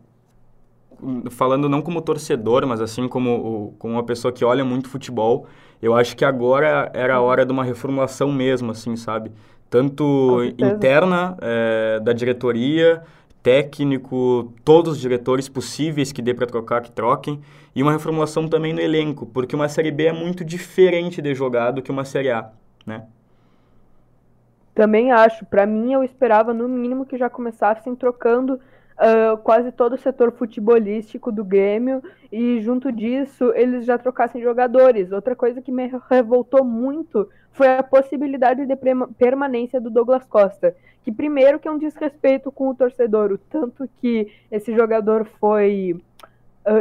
[1.30, 5.46] falando não como torcedor, mas assim como, como uma pessoa que olha muito futebol,
[5.82, 9.30] eu acho que agora era a hora de uma reformulação mesmo, assim, sabe?
[9.68, 13.02] Tanto interna é, da diretoria,
[13.42, 17.40] técnico, todos os diretores possíveis que dê para trocar, que troquem,
[17.74, 21.72] e uma reformulação também no elenco, porque uma Série B é muito diferente de jogar
[21.72, 22.50] do que uma Série A,
[22.86, 23.04] né?
[24.74, 25.46] Também acho.
[25.46, 30.32] Para mim, eu esperava no mínimo que já começassem trocando uh, quase todo o setor
[30.32, 35.12] futebolístico do Grêmio e junto disso eles já trocassem jogadores.
[35.12, 38.76] Outra coisa que me revoltou muito foi a possibilidade de
[39.16, 43.88] permanência do Douglas Costa, que primeiro que é um desrespeito com o torcedor, o tanto
[44.00, 46.00] que esse jogador foi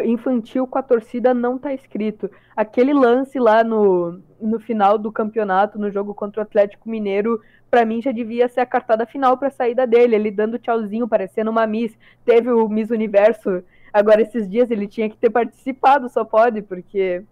[0.06, 2.30] infantil com a torcida não está escrito.
[2.56, 7.86] Aquele lance lá no, no final do campeonato, no jogo contra o Atlético Mineiro, para
[7.86, 11.52] mim já devia ser a cartada final para a saída dele, ele dando tchauzinho, parecendo
[11.52, 11.98] uma Miss.
[12.24, 17.24] Teve o Miss Universo agora esses dias, ele tinha que ter participado, só pode, porque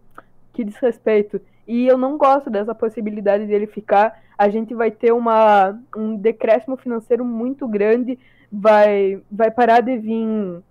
[0.53, 1.39] que desrespeito.
[1.67, 4.21] E eu não gosto dessa possibilidade dele ficar.
[4.37, 8.19] A gente vai ter uma, um decréscimo financeiro muito grande,
[8.51, 10.61] vai, vai parar de vir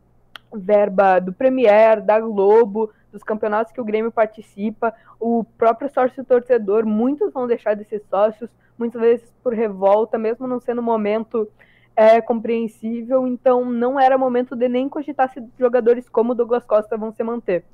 [0.53, 6.87] verba do Premier, da Globo, dos campeonatos que o Grêmio participa, o próprio sócio torcedor,
[6.87, 11.49] muitos vão deixar de ser sócios, muitas vezes por revolta, mesmo não sendo momento
[11.95, 17.13] é, compreensível, então não era momento de nem cogitar se jogadores como Douglas Costa vão
[17.13, 17.65] se manter.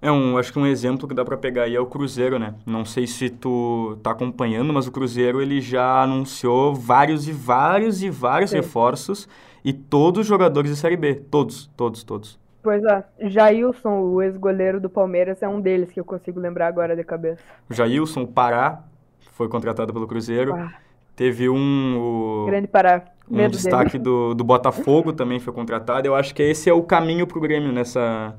[0.00, 2.54] É um, acho que um exemplo que dá para pegar aí é o Cruzeiro, né?
[2.64, 8.00] Não sei se tu tá acompanhando, mas o Cruzeiro ele já anunciou vários e vários
[8.00, 8.58] e vários Sim.
[8.58, 9.28] reforços
[9.64, 12.38] e todos os jogadores de Série B, todos, todos, todos.
[12.62, 16.94] Pois é, Jailson, o ex-goleiro do Palmeiras, é um deles que eu consigo lembrar agora
[16.94, 17.42] de cabeça.
[17.70, 18.84] O Jailson, o Pará,
[19.32, 20.54] foi contratado pelo Cruzeiro.
[20.54, 20.72] Ah.
[21.14, 21.96] Teve um...
[21.98, 23.04] O, Grande Pará.
[23.30, 26.06] um destaque do, do Botafogo também foi contratado.
[26.06, 28.36] Eu acho que esse é o caminho para o Grêmio nessa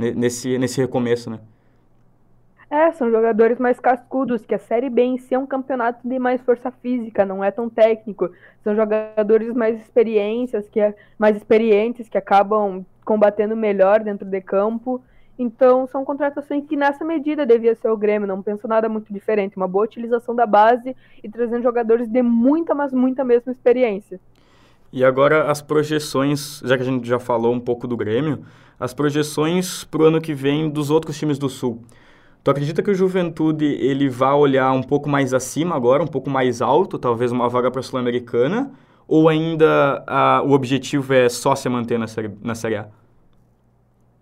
[0.00, 1.38] nesse, nesse recomeço, né?
[2.70, 6.20] É, são jogadores mais cascudos, que a Série B em si é um campeonato de
[6.20, 8.30] mais força física, não é tão técnico.
[8.62, 15.02] São jogadores mais experiências, que é, mais experientes, que acabam combatendo melhor dentro de campo.
[15.36, 19.56] Então, são contratações que nessa medida devia ser o Grêmio, não penso nada muito diferente.
[19.56, 24.20] Uma boa utilização da base e trazendo jogadores de muita, mas muita mesma experiência.
[24.92, 28.44] E agora as projeções, já que a gente já falou um pouco do Grêmio,
[28.78, 31.82] as projeções para o ano que vem dos outros times do Sul.
[32.42, 36.30] Tu acredita que o Juventude ele vai olhar um pouco mais acima agora, um pouco
[36.30, 38.72] mais alto, talvez uma vaga para a Sul-Americana?
[39.06, 42.88] Ou ainda a, o objetivo é só se manter na série, na série A?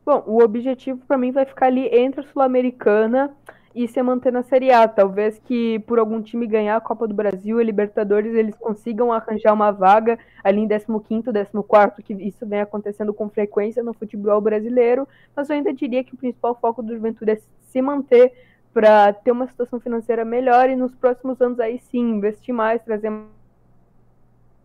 [0.05, 3.31] Bom, o objetivo para mim vai ficar ali entre a Sul-Americana
[3.79, 4.88] e se manter na Série A.
[4.88, 9.53] Talvez que por algum time ganhar a Copa do Brasil e Libertadores, eles consigam arranjar
[9.53, 15.07] uma vaga ali em 15º, 14º, que isso vem acontecendo com frequência no futebol brasileiro,
[15.35, 17.38] mas eu ainda diria que o principal foco do Juventude é
[17.69, 18.33] se manter
[18.75, 23.12] para ter uma situação financeira melhor e nos próximos anos aí sim investir mais, trazer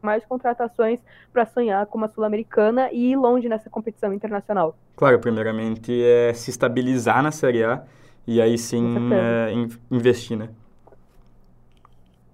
[0.02, 1.00] mais contratações
[1.32, 4.76] para sonhar com uma sul-americana e ir longe nessa competição internacional.
[4.96, 7.84] Claro, primeiramente é se estabilizar na Série A
[8.28, 9.54] e aí sim é,
[9.92, 10.50] investir, né?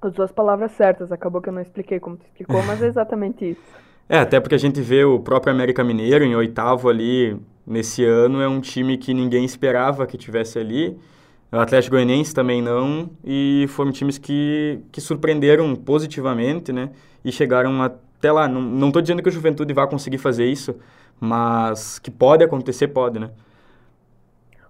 [0.01, 3.51] As duas palavras certas, acabou que eu não expliquei como tu explicou, mas é exatamente
[3.51, 3.61] isso.
[4.07, 8.41] É, até porque a gente vê o próprio América Mineiro em oitavo ali, nesse ano,
[8.41, 10.97] é um time que ninguém esperava que tivesse ali.
[11.51, 16.91] O Atlético Goianiense também não, e foram times que, que surpreenderam positivamente, né?
[17.23, 18.47] E chegaram até lá.
[18.47, 20.75] Não estou dizendo que o Juventude vai conseguir fazer isso,
[21.19, 23.31] mas que pode acontecer, pode, né?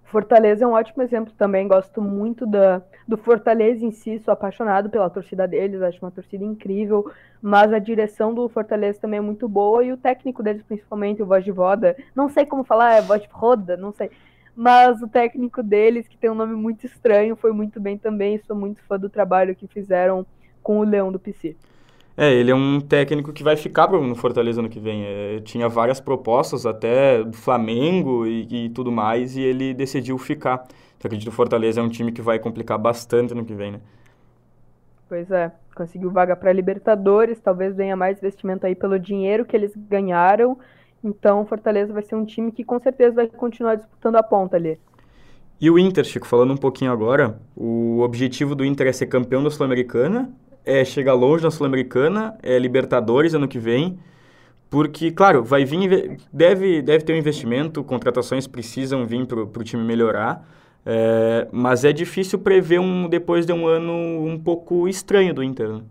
[0.10, 1.68] Fortaleza é um ótimo exemplo também.
[1.68, 6.44] Gosto muito da, do Fortaleza em si, sou apaixonado pela torcida deles, acho uma torcida
[6.44, 7.12] incrível.
[7.42, 11.26] Mas a direção do Fortaleza também é muito boa e o técnico deles, principalmente, o
[11.26, 14.10] Voz de Voda, não sei como falar, é Voz de Roda, não sei.
[14.56, 18.40] Mas o técnico deles, que tem um nome muito estranho, foi muito bem também.
[18.40, 20.26] Sou muito fã do trabalho que fizeram
[20.62, 21.56] com o Leão do PC.
[22.22, 25.06] É, ele é um técnico que vai ficar no Fortaleza no que vem.
[25.06, 30.66] É, tinha várias propostas, até do Flamengo e, e, tudo mais, e ele decidiu ficar.
[30.98, 33.72] Então, acredito que o Fortaleza é um time que vai complicar bastante no que vem,
[33.72, 33.80] né?
[35.08, 39.72] Pois é, conseguiu vaga para Libertadores, talvez venha mais investimento aí pelo dinheiro que eles
[39.74, 40.60] ganharam.
[41.02, 44.58] Então, o Fortaleza vai ser um time que com certeza vai continuar disputando a ponta
[44.58, 44.78] ali.
[45.62, 49.42] E o Inter, Chico, falando um pouquinho agora, o objetivo do Inter é ser campeão
[49.42, 50.30] da Sul-Americana
[50.70, 53.98] é chegar longe na Sul-Americana, é Libertadores ano que vem,
[54.70, 59.84] porque, claro, vai vir, deve, deve ter um investimento, contratações precisam vir para o time
[59.84, 60.48] melhorar,
[60.86, 65.70] é, mas é difícil prever um depois de um ano um pouco estranho do Inter.
[65.70, 65.82] Né?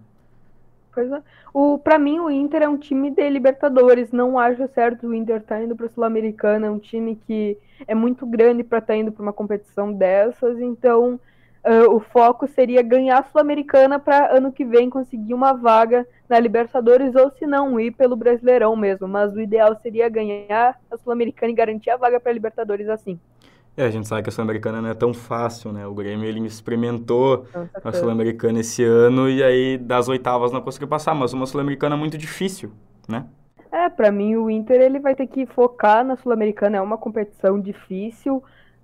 [0.94, 1.22] Pois é.
[1.52, 4.12] O, pra mim, o Inter é um time de Libertadores.
[4.12, 6.66] Não acho certo o Inter estar tá indo para Sul-Americana.
[6.66, 10.60] É um time que é muito grande para estar tá indo para uma competição dessas.
[10.60, 11.18] Então,
[11.64, 16.38] Uh, o foco seria ganhar a Sul-Americana para ano que vem conseguir uma vaga na
[16.38, 19.08] Libertadores ou se não ir pelo Brasileirão mesmo.
[19.08, 23.18] Mas o ideal seria ganhar a Sul-Americana e garantir a vaga para a Libertadores assim.
[23.76, 25.86] É, a gente sabe que a Sul-Americana não é tão fácil, né?
[25.86, 27.46] O Grêmio ele experimentou
[27.84, 32.18] a Sul-Americana esse ano e aí das oitavas não conseguiu passar, mas uma Sul-Americana muito
[32.18, 32.72] difícil,
[33.08, 33.24] né?
[33.70, 37.60] É, para mim o Inter ele vai ter que focar na Sul-Americana, é uma competição
[37.60, 38.42] difícil.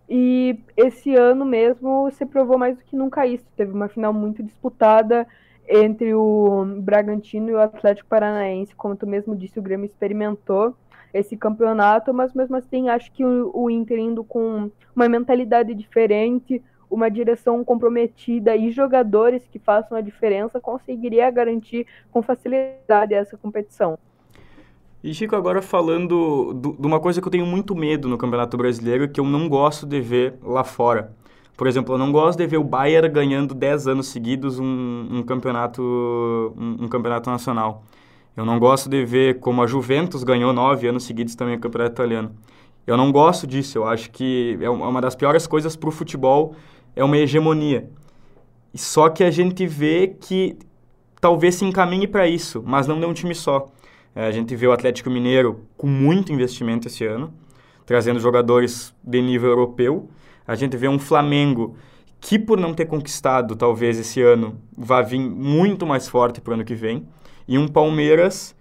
[0.09, 3.45] E esse ano mesmo se provou mais do que nunca isso.
[3.57, 5.27] Teve uma final muito disputada
[5.69, 8.75] entre o Bragantino e o Atlético Paranaense.
[8.75, 10.75] Como tu mesmo disse, o Grêmio experimentou
[11.13, 16.61] esse campeonato, mas mesmo assim acho que o, o Inter indo com uma mentalidade diferente,
[16.91, 23.99] uma direção comprometida e jogadores que façam a diferença conseguiria garantir com facilidade essa competição.
[25.05, 29.07] E Chico, agora falando de uma coisa que eu tenho muito medo no Campeonato Brasileiro,
[29.07, 31.15] que eu não gosto de ver lá fora.
[31.59, 35.23] Por exemplo, eu não gosto de ver o Bayern ganhando 10 anos seguidos um, um
[35.23, 35.83] campeonato,
[36.57, 37.85] um, um, campeonato nacional.
[38.35, 41.93] Eu não gosto de ver como a Juventus ganhou 9 anos seguidos também o campeonato
[41.93, 42.35] italiano.
[42.87, 46.57] Eu não gosto disso, eu acho que é uma das piores coisas para o futebol,
[46.97, 47.91] é uma hegemonia.
[48.75, 50.57] Só que a gente vê que
[51.21, 53.69] talvez se encaminhe para isso, mas não de um time só.
[54.15, 57.33] É, a gente vê o Atlético Mineiro com muito investimento esse ano,
[57.85, 60.09] trazendo jogadores de nível europeu.
[60.47, 61.77] A gente vê um Flamengo
[62.21, 66.55] que, por não ter conquistado, talvez esse ano, vá vir muito mais forte para o
[66.55, 67.07] ano que vem.
[67.47, 68.57] E um Palmeiras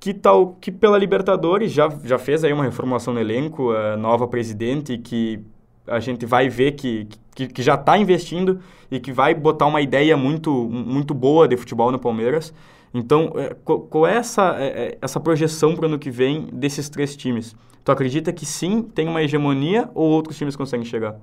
[0.00, 4.28] que tal que pela Libertadores já, já fez aí uma reformulação no elenco, a nova
[4.28, 5.40] presidente que
[5.86, 9.80] a gente vai ver que, que, que já está investindo e que vai botar uma
[9.80, 12.54] ideia muito, muito boa de futebol no Palmeiras.
[12.92, 16.88] Então, é, qual é essa, é, é, essa projeção para o ano que vem desses
[16.88, 17.54] três times?
[17.84, 21.16] Tu acredita que sim, tem uma hegemonia ou outros times conseguem chegar?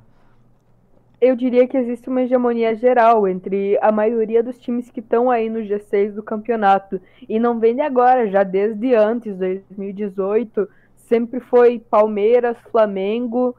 [1.20, 5.50] Eu diria que existe uma hegemonia geral entre a maioria dos times que estão aí
[5.50, 7.02] no G6 do campeonato.
[7.28, 13.56] E não vem de agora, já desde antes, 2018, sempre foi Palmeiras, Flamengo,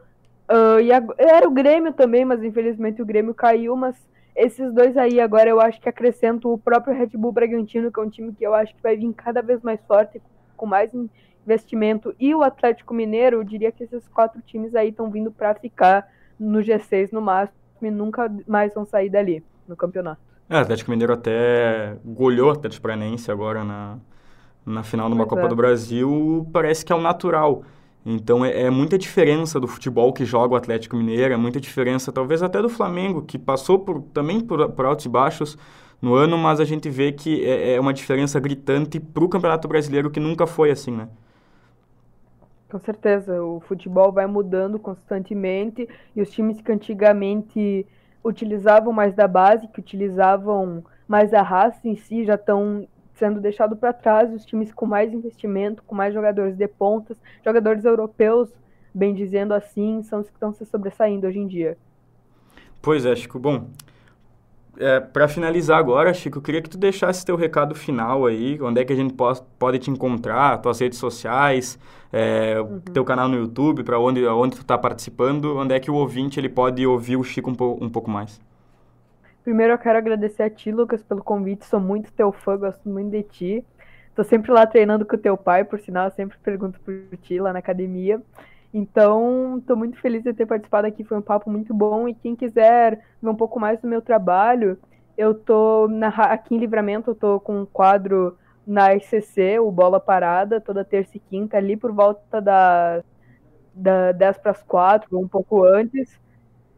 [0.51, 3.97] uh, e a, era o Grêmio também, mas infelizmente o Grêmio caiu, mas
[4.37, 8.03] esses dois aí agora eu acho que acrescento o próprio Red Bull Bragantino, que é
[8.03, 10.21] um time que eu acho que vai vir cada vez mais forte,
[10.57, 10.91] com mais
[11.47, 15.55] investimento, e o Atlético Mineiro, eu diria que esses quatro times aí estão vindo para
[15.55, 20.21] ficar no G6 no máximo e nunca mais vão sair dali no campeonato.
[20.49, 23.99] É, o Atlético Mineiro até goleou o Atlético Paranaense agora na,
[24.65, 25.49] na final de uma Copa é.
[25.49, 27.63] do Brasil, parece que é o natural.
[28.09, 32.13] Então é, é, muita diferença do futebol que joga o Atlético Mineiro, é muita diferença
[32.13, 35.59] talvez até do Flamengo, que passou por, também por, por altos e baixos
[36.01, 39.67] no ano, mas a gente vê que é, é uma diferença gritante para o Campeonato
[39.67, 41.09] Brasileiro que nunca foi assim, né?
[42.71, 47.85] Com certeza, o futebol vai mudando constantemente e os times que antigamente
[48.23, 52.87] utilizavam mais da base, que utilizavam mais a raça em si, já estão
[53.17, 57.85] sendo deixado para trás os times com mais investimento, com mais jogadores de pontas, jogadores
[57.85, 58.49] europeus,
[58.95, 61.77] bem dizendo assim, são os que estão se sobressaindo hoje em dia.
[62.81, 63.39] Pois é, Chico.
[63.39, 63.67] Bom,
[64.79, 68.81] é, para finalizar agora, Chico, eu queria que tu deixasse teu recado final aí, onde
[68.81, 71.79] é que a gente pode, pode te encontrar, tuas redes sociais,
[72.13, 72.81] é, uhum.
[72.81, 76.39] teu canal no YouTube, para onde, onde tu está participando, onde é que o ouvinte
[76.39, 78.41] ele pode ouvir o Chico um, po, um pouco mais.
[79.47, 81.67] Primeiro eu quero agradecer a ti, Lucas, pelo convite.
[81.67, 83.65] Sou muito teu fã, gosto muito de ti.
[84.13, 87.39] Tô sempre lá treinando com o teu pai, por sinal, eu sempre pergunto por ti
[87.39, 88.21] lá na academia.
[88.75, 92.09] Então, estou muito feliz de ter participado aqui, foi um papo muito bom.
[92.09, 94.77] E quem quiser ver um pouco mais do meu trabalho,
[95.17, 98.37] eu tô na, aqui em Livramento, eu tô com um quadro
[98.67, 103.01] na RCC, o Bola Parada, toda terça e quinta, ali por volta da,
[103.73, 106.19] da 10 para as 4, um pouco antes.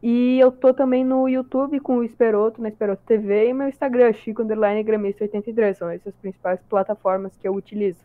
[0.01, 4.13] E eu tô também no YouTube com o Esperoto, na Esperoto TV, e meu Instagram,
[4.13, 5.77] Chico Underline Gramista 83.
[5.77, 7.99] São essas as principais plataformas que eu utilizo.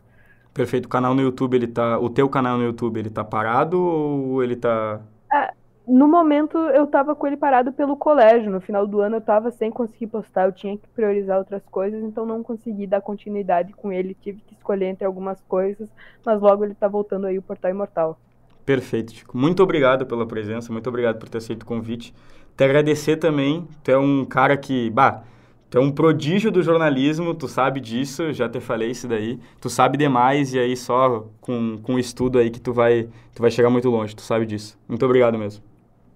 [0.53, 0.85] Perfeito.
[0.85, 1.99] O canal no YouTube, ele tá.
[1.99, 5.01] O teu canal no YouTube, ele tá parado ou ele tá.
[5.33, 5.53] É,
[5.87, 8.51] no momento eu tava com ele parado pelo colégio.
[8.51, 12.01] No final do ano eu tava sem conseguir postar, eu tinha que priorizar outras coisas,
[12.03, 14.15] então não consegui dar continuidade com ele.
[14.15, 15.89] Tive que escolher entre algumas coisas,
[16.25, 18.19] mas logo ele tá voltando aí o Portal Imortal.
[18.65, 19.37] Perfeito, Chico.
[19.37, 22.13] Muito obrigado pela presença, muito obrigado por ter aceito o convite.
[22.57, 25.23] Te agradecer também, tu é um cara que, bah,
[25.69, 29.39] tu é um prodígio do jornalismo, tu sabe disso, já te falei isso daí.
[29.61, 33.41] Tu sabe demais e aí só com, com o estudo aí que tu vai, tu
[33.41, 34.79] vai chegar muito longe, tu sabe disso.
[34.87, 35.63] Muito obrigado mesmo.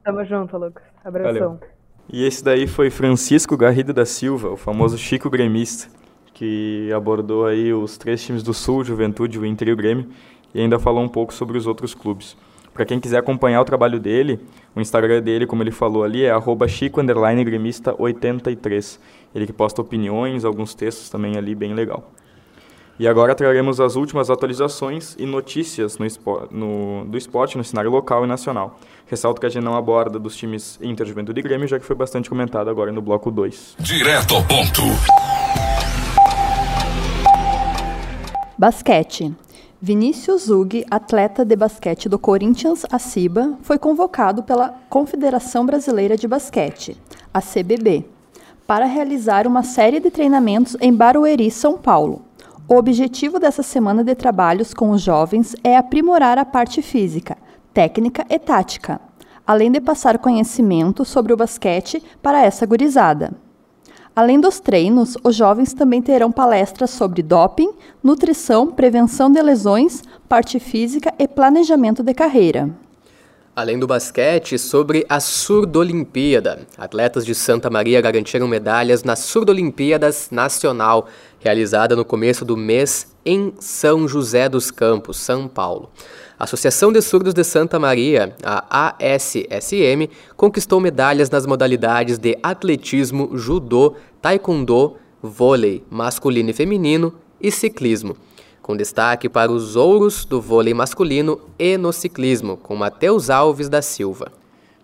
[0.03, 0.83] Tamo junto, Lucas.
[1.03, 1.33] Abração.
[1.33, 1.59] Valeu.
[2.11, 5.87] E esse daí foi Francisco Garrido da Silva, o famoso Chico Gremista,
[6.33, 10.09] que abordou aí os três times do Sul, Juventude, o Inter e o Grêmio
[10.53, 12.35] e ainda falou um pouco sobre os outros clubes.
[12.73, 14.39] Para quem quiser acompanhar o trabalho dele,
[14.75, 18.99] o Instagram dele, como ele falou ali, é chico_gremista83.
[19.35, 22.09] Ele que posta opiniões, alguns textos também ali, bem legal.
[22.99, 26.05] E agora traremos as últimas atualizações e notícias no,
[26.51, 28.77] no, do esporte no cenário local e nacional.
[29.07, 31.95] Ressalto que a gente não aborda dos times Inter, Juventude e Grêmio, já que foi
[31.95, 33.77] bastante comentado agora no bloco 2.
[33.79, 34.81] Direto ao ponto.
[38.57, 39.33] Basquete.
[39.81, 46.97] Vinícius Zug, atleta de basquete do Corinthians Aciba, foi convocado pela Confederação Brasileira de Basquete,
[47.33, 48.03] a CBB,
[48.67, 52.23] para realizar uma série de treinamentos em Barueri, São Paulo.
[52.67, 57.37] O objetivo dessa semana de trabalhos com os jovens é aprimorar a parte física,
[57.73, 58.99] técnica e tática,
[59.47, 63.31] além de passar conhecimento sobre o basquete para essa gurizada.
[64.19, 67.71] Além dos treinos, os jovens também terão palestras sobre doping,
[68.03, 72.69] nutrição, prevenção de lesões, parte física e planejamento de carreira.
[73.55, 76.67] Além do basquete, sobre a Surdolimpíada.
[76.77, 81.07] Atletas de Santa Maria garantiram medalhas na Surdolimpíadas Nacional,
[81.39, 85.89] realizada no começo do mês em São José dos Campos, São Paulo.
[86.39, 93.37] A Associação de Surdos de Santa Maria, a ASSM, conquistou medalhas nas modalidades de atletismo,
[93.37, 98.15] judô, taekwondo, vôlei masculino e feminino e ciclismo,
[98.61, 103.81] com destaque para os ouros do vôlei masculino e no ciclismo, com Matheus Alves da
[103.81, 104.31] Silva.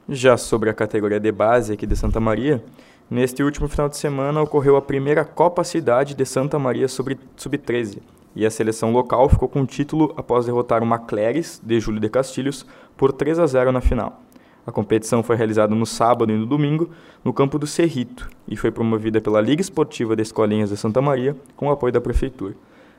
[0.09, 2.61] Já sobre a categoria de base aqui de Santa Maria,
[3.09, 7.99] neste último final de semana ocorreu a primeira Copa Cidade de Santa Maria Sub-13,
[8.35, 12.09] e a seleção local ficou com o título após derrotar o Macleres, de Júlio de
[12.09, 12.65] Castilhos,
[12.97, 14.21] por 3 a 0 na final.
[14.67, 16.89] A competição foi realizada no sábado e no domingo,
[17.23, 21.35] no campo do Cerrito, e foi promovida pela Liga Esportiva de Escolinhas de Santa Maria,
[21.55, 22.55] com o apoio da Prefeitura.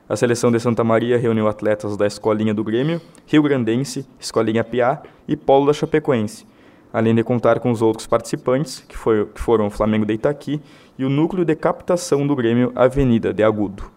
[0.09, 5.03] A seleção de Santa Maria reuniu atletas da Escolinha do Grêmio, Rio Grandense, Escolinha Piá
[5.27, 6.47] e Polo da Chapecoense,
[6.93, 10.63] além de contar com os outros participantes, que, foi, que foram o Flamengo de Itaqui
[10.97, 13.96] e o Núcleo de Captação do Grêmio Avenida de Agudo.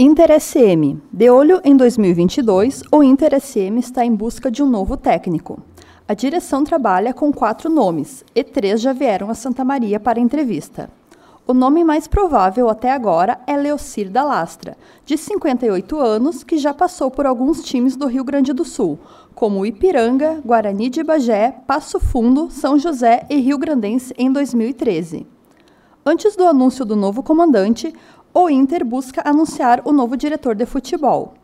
[0.00, 0.96] Inter SM.
[1.12, 5.60] De olho em 2022, o Inter SM está em busca de um novo técnico.
[6.06, 10.88] A direção trabalha com quatro nomes, e três já vieram a Santa Maria para entrevista.
[11.44, 16.72] O nome mais provável até agora é Leocir da Lastra, de 58 anos, que já
[16.72, 19.00] passou por alguns times do Rio Grande do Sul,
[19.34, 25.26] como Ipiranga, Guarani de Bagé, Passo Fundo, São José e Rio Grandense em 2013.
[26.10, 27.92] Antes do anúncio do novo comandante,
[28.40, 31.34] o Inter busca anunciar o novo diretor de futebol.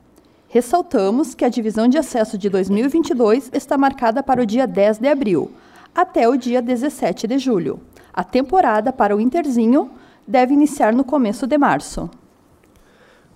[0.46, 5.08] Ressaltamos que a divisão de acesso de 2022 está marcada para o dia 10 de
[5.08, 5.50] abril,
[5.92, 7.80] até o dia 17 de julho.
[8.12, 9.90] A temporada para o Interzinho
[10.24, 12.08] deve iniciar no começo de março.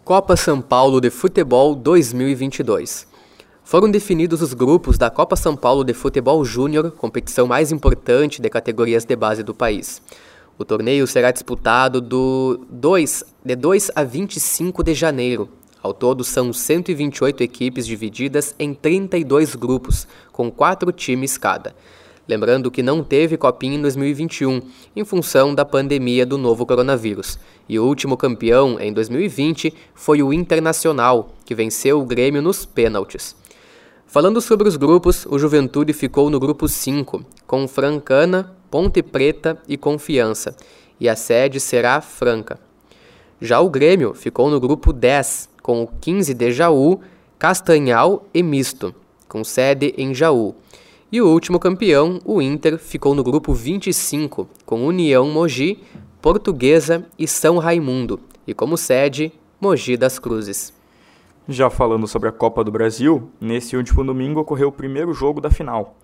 [0.05, 3.09] Copa São Paulo de Futebol 2022.
[3.65, 8.49] Foram definidos os grupos da Copa São Paulo de Futebol Júnior, competição mais importante de
[8.49, 10.01] categorias de base do país.
[10.59, 15.49] O torneio será disputado do 2, de 2 a 25 de janeiro.
[15.81, 21.77] Ao todo, são 128 equipes divididas em 32 grupos, com quatro times cada.
[22.27, 24.61] Lembrando que não teve Copinha em 2021,
[24.97, 27.39] em função da pandemia do novo coronavírus.
[27.69, 33.37] E o último campeão, em 2020, foi o Internacional, que venceu o Grêmio nos pênaltis.
[34.09, 39.77] Falando sobre os grupos, o Juventude ficou no grupo 5, com Francana, Ponte Preta e
[39.77, 40.57] Confiança,
[41.01, 42.59] e a sede será Franca.
[43.41, 47.01] Já o Grêmio ficou no grupo 10, com o 15 de Jaú,
[47.39, 48.95] Castanhal e Misto.
[49.29, 50.55] com sede em Jaú.
[51.13, 55.79] E o último campeão, o Inter, ficou no grupo 25, com União Mogi,
[56.21, 60.73] Portuguesa e São Raimundo, e como sede, Mogi das Cruzes.
[61.49, 65.51] Já falando sobre a Copa do Brasil, nesse último domingo ocorreu o primeiro jogo da
[65.51, 65.97] final.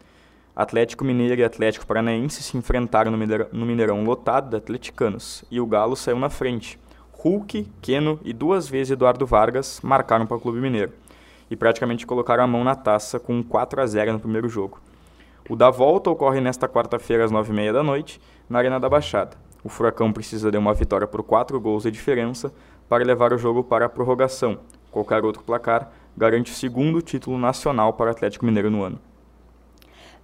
[0.57, 5.61] Atlético Mineiro e Atlético Paranaense se enfrentaram no Mineirão, no Mineirão lotado de atleticanos, e
[5.61, 6.79] o Galo saiu na frente.
[7.11, 10.93] Hulk, Keno e duas vezes Eduardo Vargas marcaram para o Clube Mineiro,
[11.51, 14.81] e praticamente colocaram a mão na taça com 4 a 0 no primeiro jogo.
[15.51, 19.37] O da volta ocorre nesta quarta-feira às 9h30 da noite, na Arena da Baixada.
[19.65, 22.55] O Furacão precisa de uma vitória por 4 gols de diferença
[22.89, 24.61] para levar o jogo para a prorrogação.
[24.93, 29.01] Qualquer outro placar garante o segundo título nacional para o Atlético Mineiro no ano.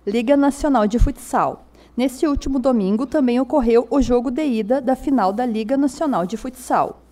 [0.07, 1.67] Liga Nacional de Futsal.
[1.97, 6.37] Neste último domingo também ocorreu o jogo de ida da final da Liga Nacional de
[6.37, 7.03] Futsal,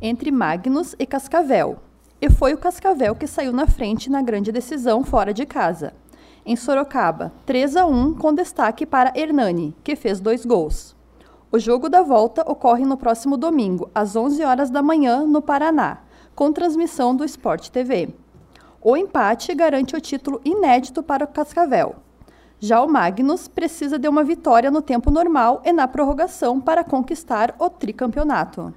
[0.00, 1.78] entre Magnus e Cascavel.
[2.20, 5.92] E foi o Cascavel que saiu na frente na grande decisão fora de casa
[6.46, 10.94] em Sorocaba, 3 a 1 com destaque para Hernani, que fez dois gols.
[11.50, 16.02] O jogo da volta ocorre no próximo domingo, às 11 horas da manhã, no Paraná,
[16.36, 18.10] com transmissão do Sport TV.
[18.80, 22.05] O empate garante o título inédito para o Cascavel.
[22.58, 27.54] Já o Magnus precisa de uma vitória no tempo normal e na prorrogação para conquistar
[27.58, 28.72] o tricampeonato.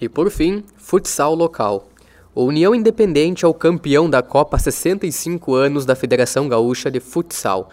[0.00, 1.88] E por fim, futsal local.
[2.34, 7.70] O União Independente é o campeão da Copa 65 anos da Federação Gaúcha de Futsal.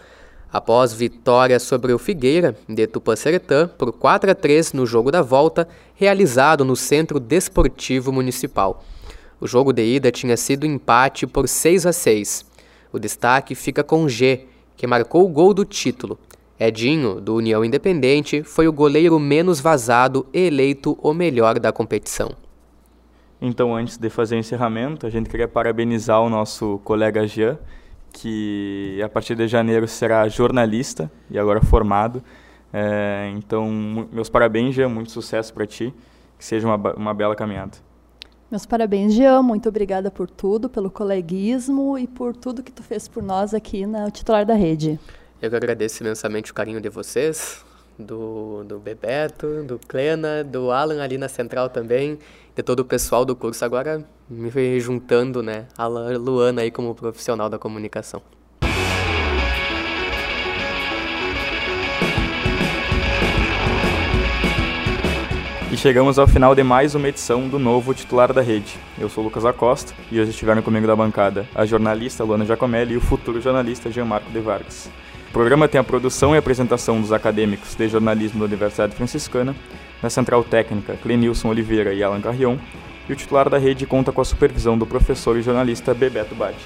[0.50, 5.68] Após vitória sobre o Figueira, de Tupaceretã, por 4 a 3 no jogo da volta,
[5.94, 8.82] realizado no Centro Desportivo Municipal.
[9.40, 12.46] O jogo de ida tinha sido empate por 6 a 6.
[12.92, 14.46] O destaque fica com G,
[14.76, 16.18] que marcou o gol do título.
[16.58, 22.30] Edinho, do União Independente, foi o goleiro menos vazado e eleito o melhor da competição.
[23.40, 27.58] Então, antes de fazer o encerramento, a gente queria parabenizar o nosso colega Jean,
[28.12, 32.22] que a partir de janeiro será jornalista e agora formado.
[32.72, 33.68] É, então,
[34.12, 35.92] meus parabéns, Jean, muito sucesso para ti,
[36.38, 37.83] que seja uma, uma bela caminhada.
[38.54, 43.08] Meus parabéns, Jean, muito obrigada por tudo, pelo coleguismo e por tudo que tu fez
[43.08, 44.96] por nós aqui na Titular da Rede.
[45.42, 47.64] Eu que agradeço imensamente o carinho de vocês,
[47.98, 52.16] do, do Bebeto, do Clena, do Alan ali na central também,
[52.54, 57.50] de todo o pessoal do curso, agora me juntando, né, a Luana aí como profissional
[57.50, 58.22] da comunicação.
[65.84, 68.74] Chegamos ao final de mais uma edição do novo titular da rede.
[68.98, 72.96] Eu sou Lucas Acosta e hoje estiveram comigo da bancada a jornalista Luana Giacomelli e
[72.96, 74.90] o futuro jornalista Jean Marco de Vargas.
[75.28, 79.54] O programa tem a produção e apresentação dos acadêmicos de jornalismo da Universidade Franciscana,
[80.02, 82.56] na central técnica Clenilson Oliveira e Alan Carrion,
[83.06, 86.64] e o titular da rede conta com a supervisão do professor e jornalista Bebeto Badi.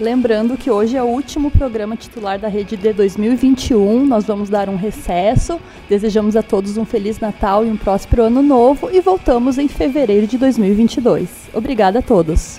[0.00, 4.06] Lembrando que hoje é o último programa titular da rede de 2021.
[4.06, 5.60] Nós vamos dar um recesso.
[5.88, 10.26] Desejamos a todos um feliz Natal e um próspero ano novo e voltamos em fevereiro
[10.26, 11.50] de 2022.
[11.52, 12.58] Obrigada a todos.